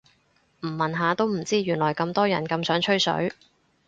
[0.61, 3.31] 唔問下都唔知原來咁多人咁想吹水